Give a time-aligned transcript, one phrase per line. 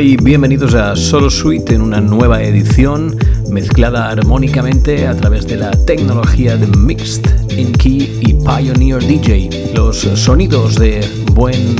[0.00, 3.18] Y bienvenidos a Solo Suite en una nueva edición
[3.50, 9.74] mezclada armónicamente a través de la tecnología de Mixed in Key y Pioneer DJ.
[9.74, 11.76] Los sonidos de buen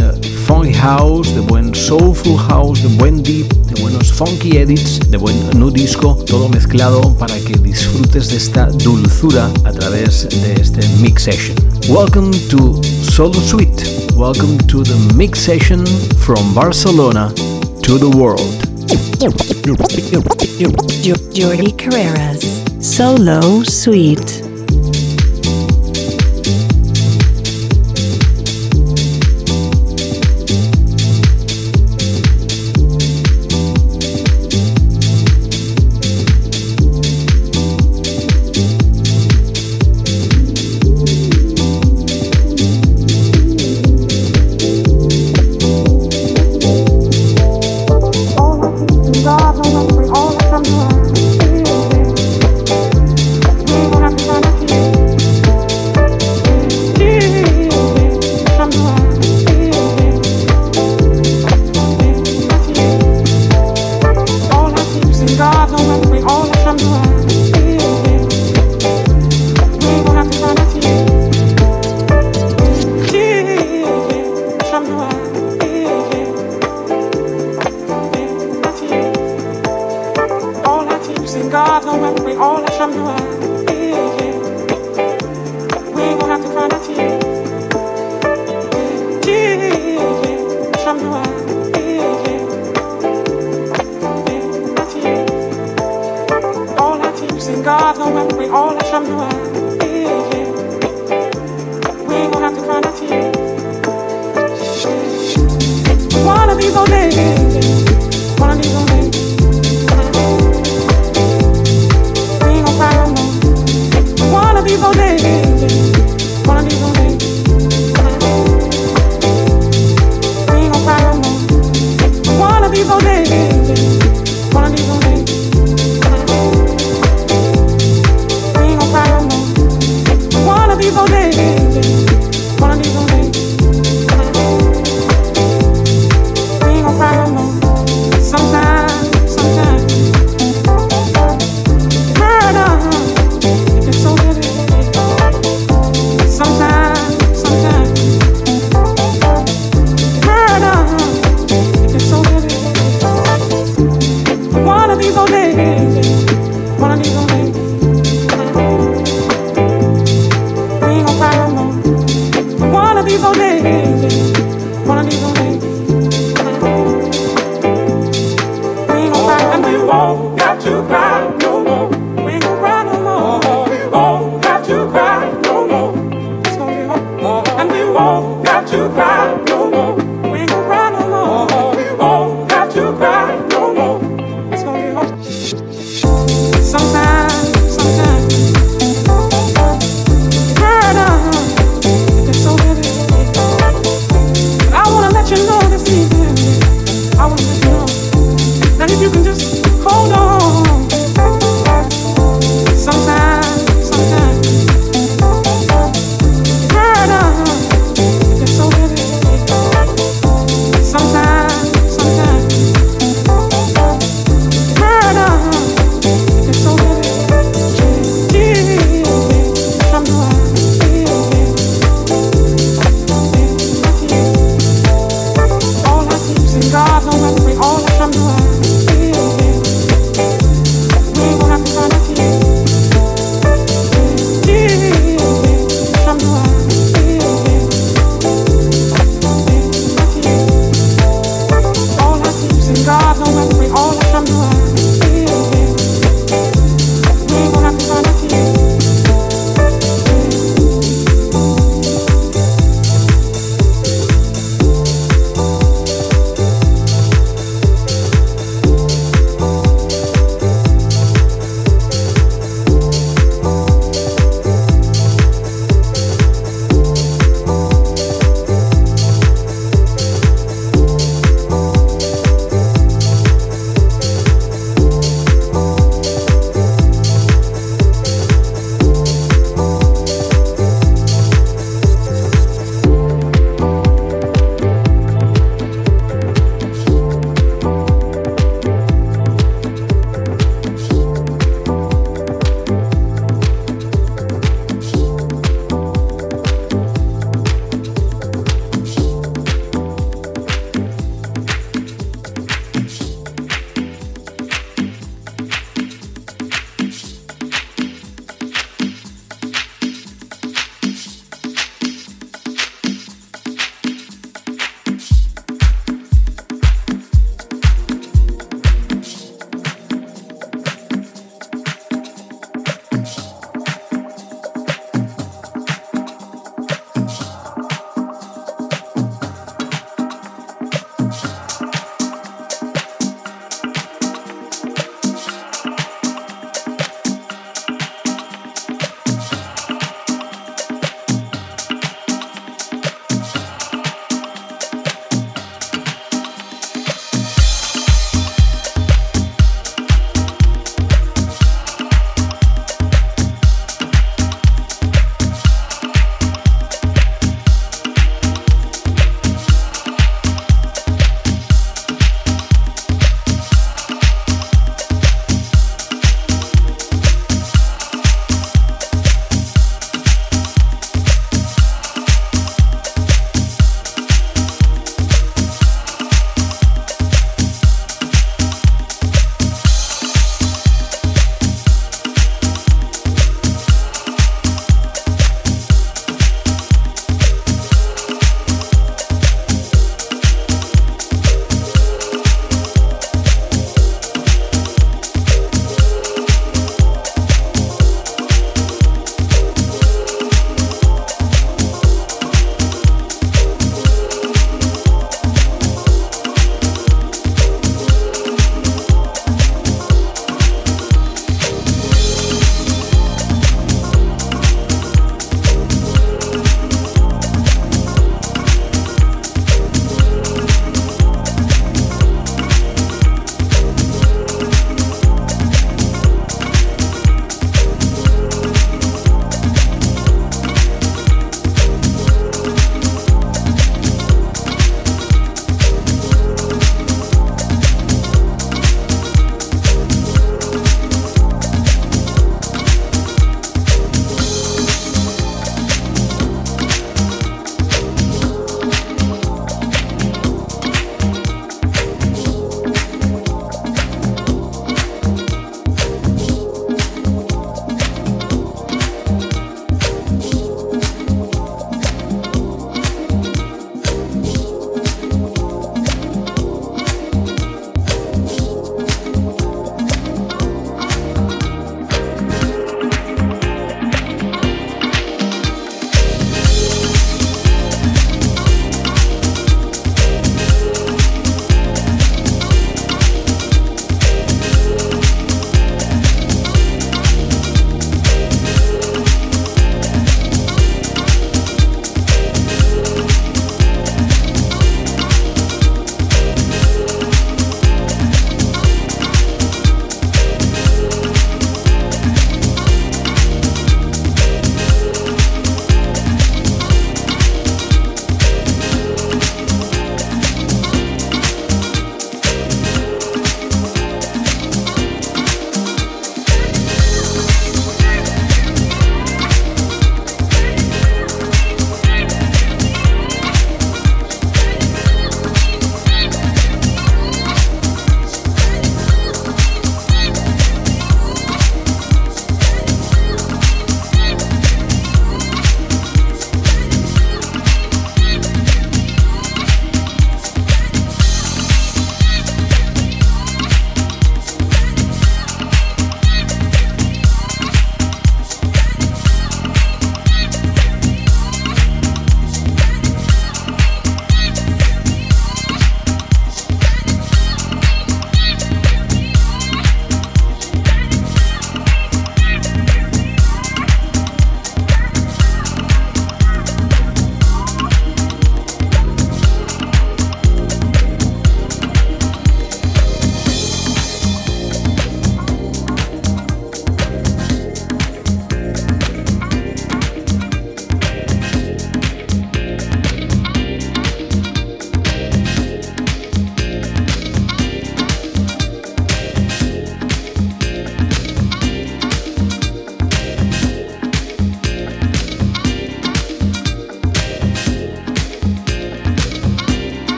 [0.47, 5.37] funky house, de buen soulful house, de buen deep, de buenos funky edits, de buen
[5.59, 11.23] nu disco, todo mezclado para que disfrutes de esta dulzura a través de este mix
[11.23, 11.57] session.
[11.89, 13.83] Welcome to Solo Suite.
[14.15, 15.87] Welcome to the mix session
[16.19, 17.33] from Barcelona.
[17.83, 18.41] to the world.
[21.33, 24.40] Jordi Carreras, Solo Suite.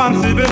[0.00, 0.49] Responsibility?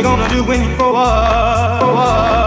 [0.00, 1.80] you gonna do when you grow up?
[1.80, 2.39] Grow up?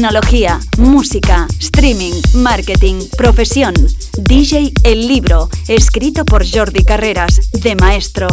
[0.00, 3.74] Tecnología, música, streaming, marketing, profesión.
[4.16, 8.26] DJ El Libro, escrito por Jordi Carreras, de maestro.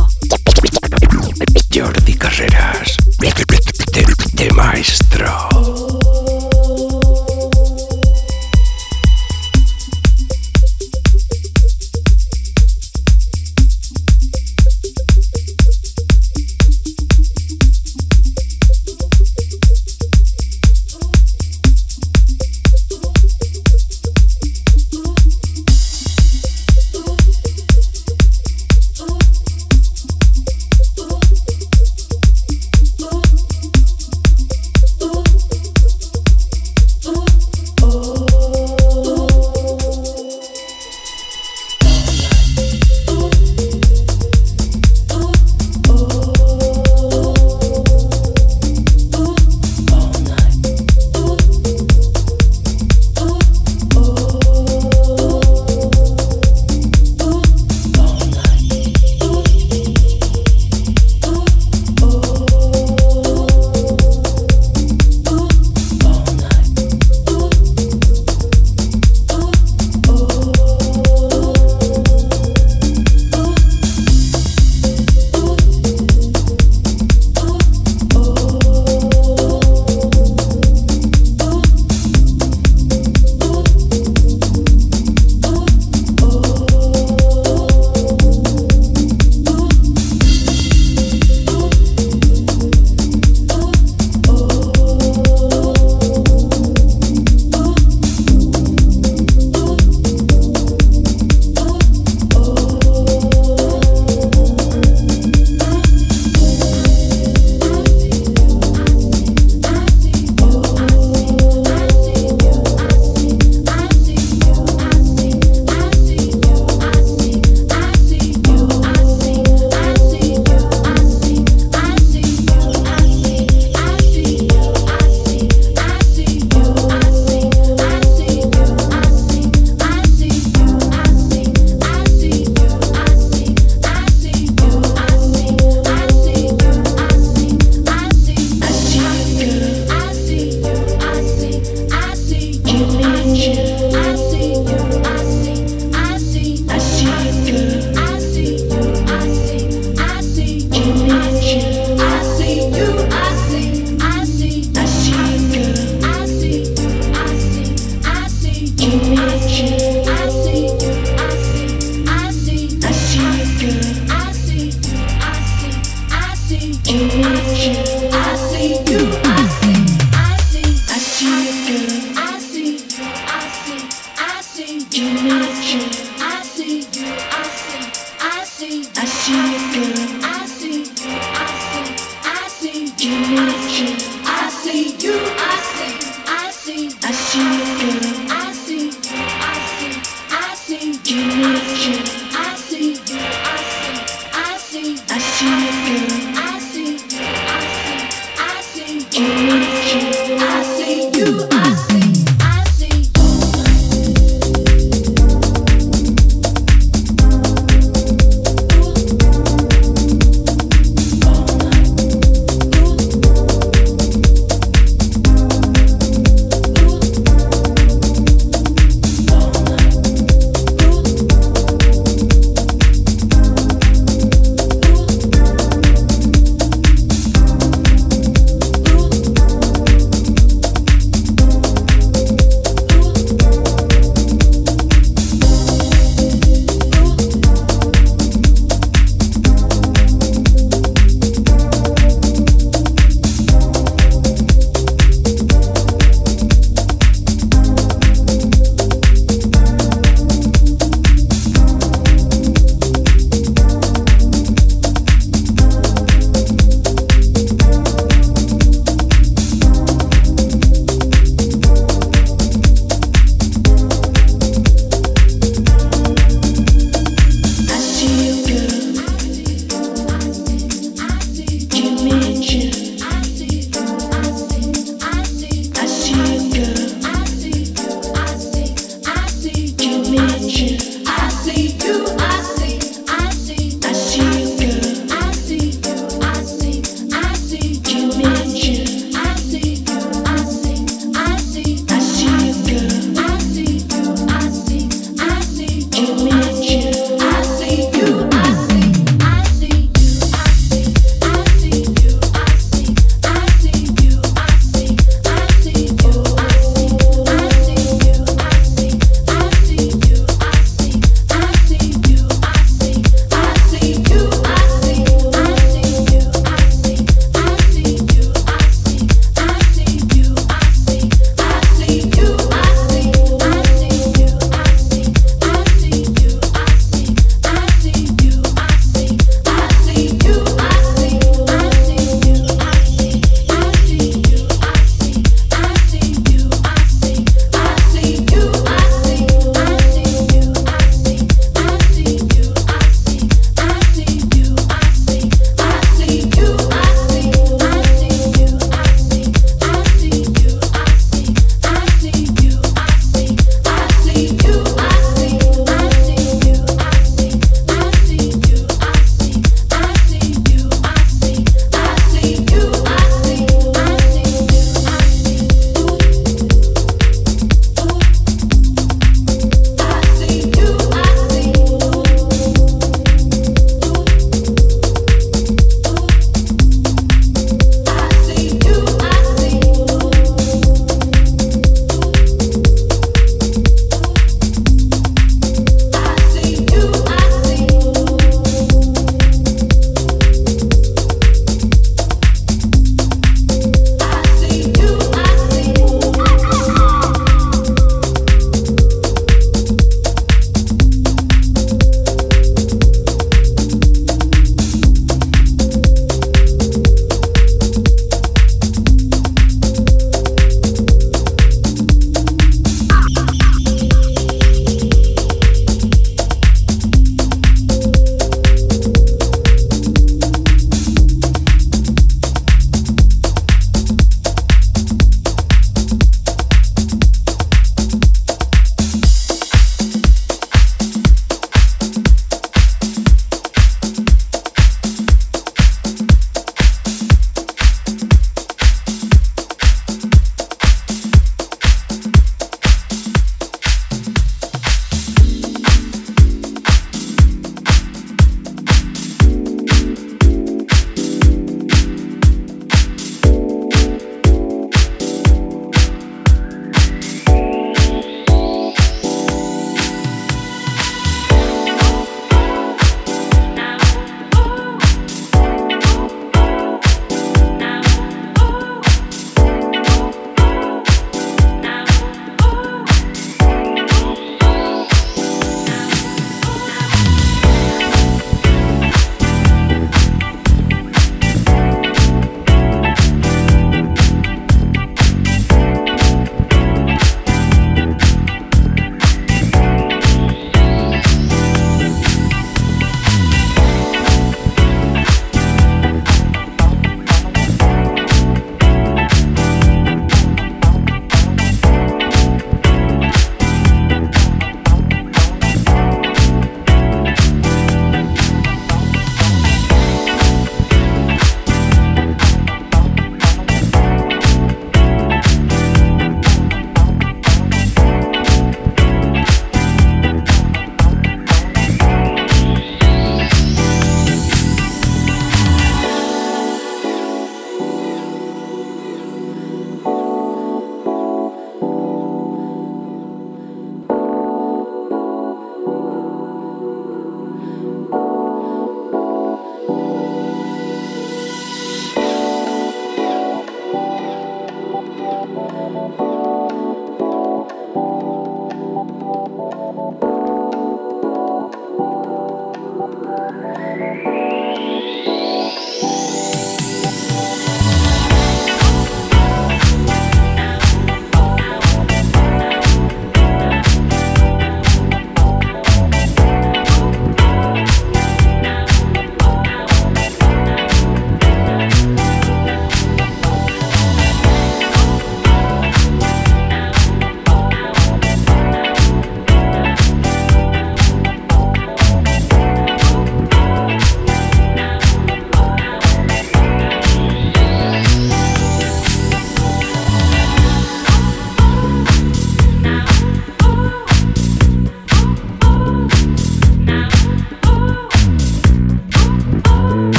[1.70, 2.96] Jordi Carreras,
[4.34, 6.47] de, maestro.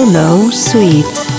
[0.00, 1.29] Down Low Suite.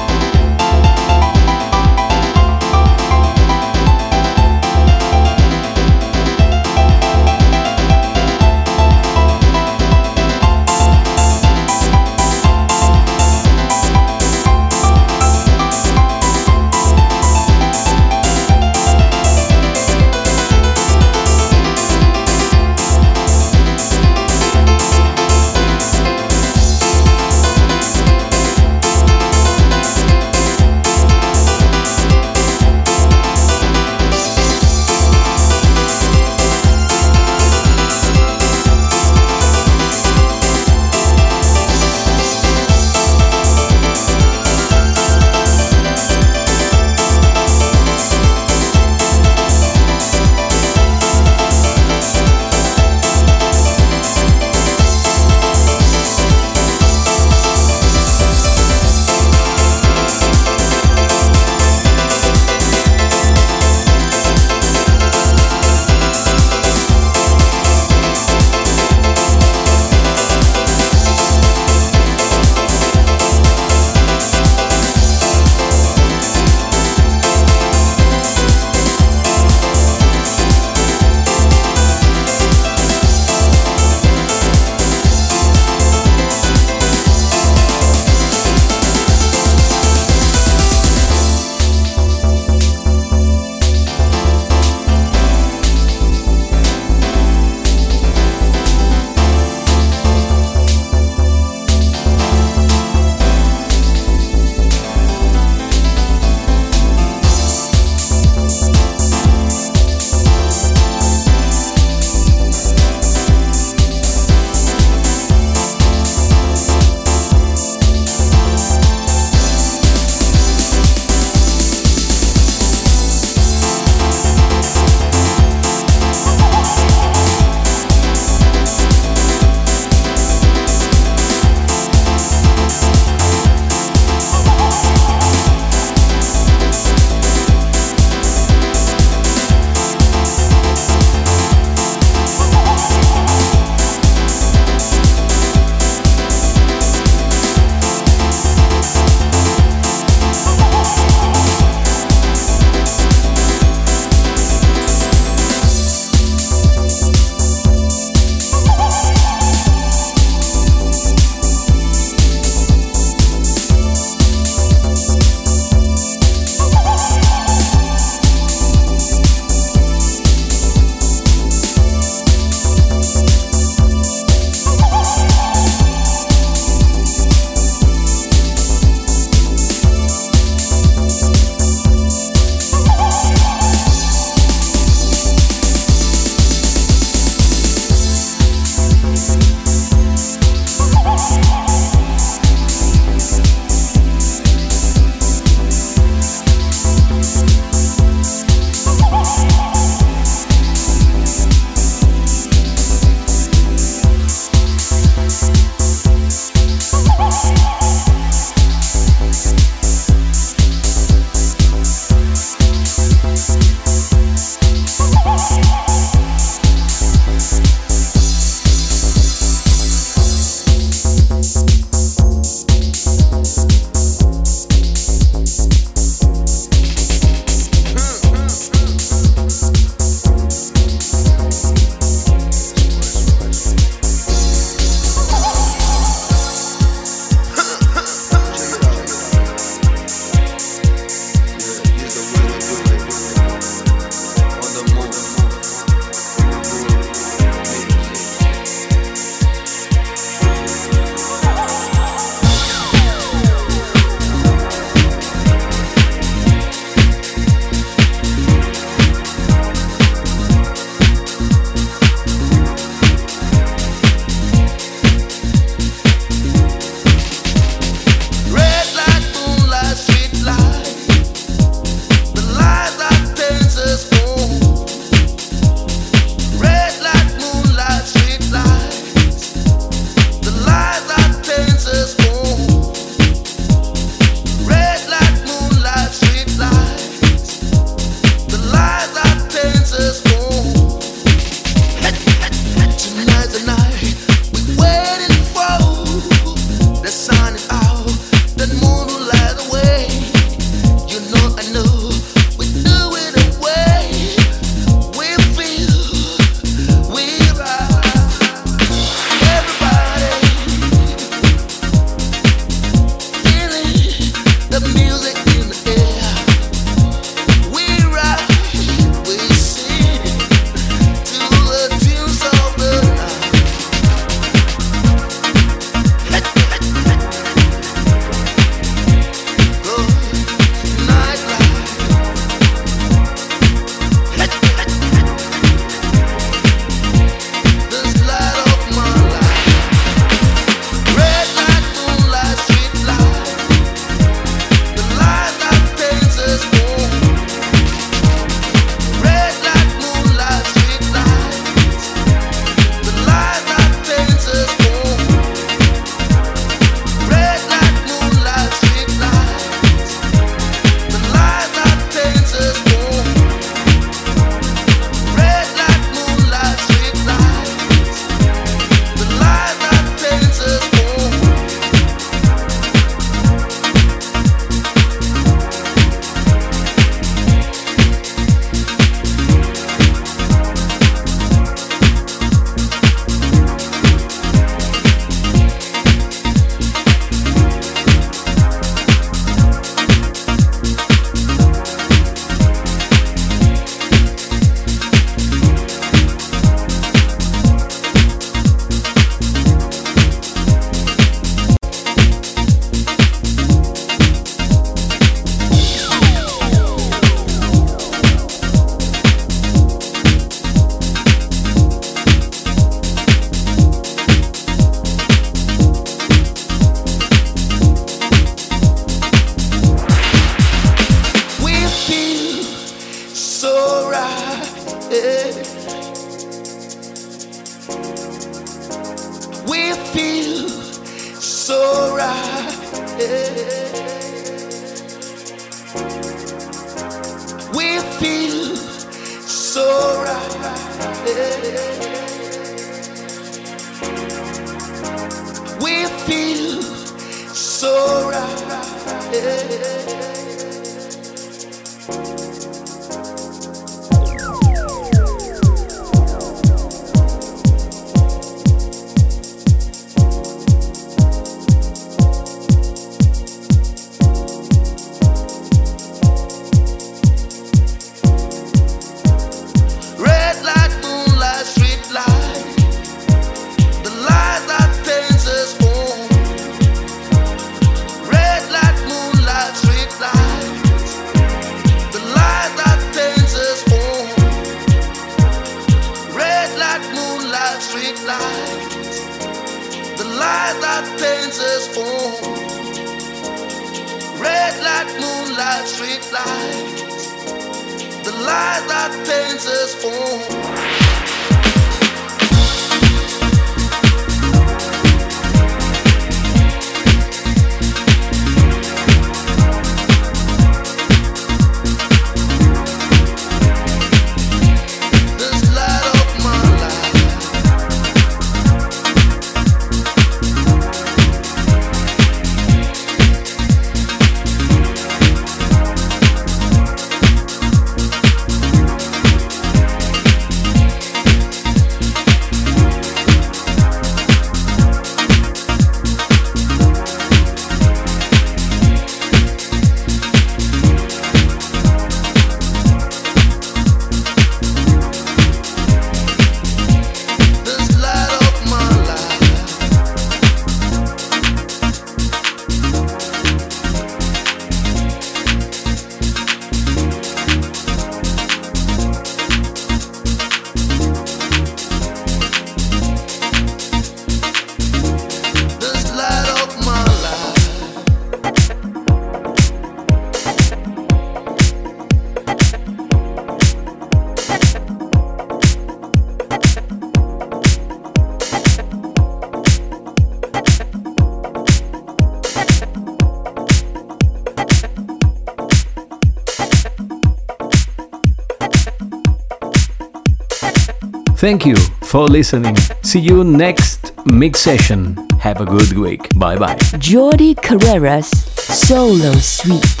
[591.41, 592.75] Thank you for listening.
[593.01, 595.17] See you next mix session.
[595.39, 596.21] Have a good week.
[596.37, 596.75] Bye bye.
[596.99, 598.29] Jordi Carreras
[598.59, 600.00] Solo Suite.